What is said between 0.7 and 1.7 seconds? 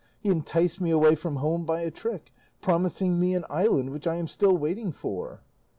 me away from home